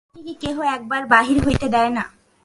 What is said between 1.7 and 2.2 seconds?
দেয় না?